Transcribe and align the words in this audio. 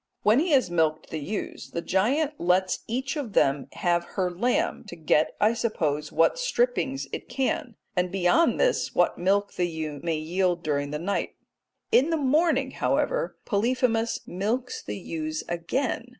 When 0.23 0.39
he 0.39 0.49
has 0.49 0.71
milked 0.71 1.11
the 1.11 1.19
ewes, 1.19 1.69
the 1.75 1.81
giant 1.83 2.39
lets 2.39 2.79
each 2.87 3.15
one 3.15 3.23
of 3.25 3.33
them 3.33 3.67
have 3.73 4.03
her 4.17 4.31
lamb 4.31 4.83
to 4.85 4.95
get, 4.95 5.35
I 5.39 5.53
suppose, 5.53 6.11
what 6.11 6.39
strippings 6.39 7.05
it 7.13 7.29
can, 7.29 7.75
and 7.95 8.11
beyond 8.11 8.59
this 8.59 8.95
what 8.95 9.19
milk 9.19 9.53
the 9.53 9.67
ewe 9.67 9.99
may 10.01 10.17
yield 10.17 10.63
during 10.63 10.89
the 10.89 10.97
night. 10.97 11.35
In 11.91 12.09
the 12.09 12.17
morning, 12.17 12.71
however, 12.71 13.37
Polyphemus 13.45 14.21
milks 14.25 14.81
the 14.81 14.97
ewes 14.97 15.43
again. 15.47 16.07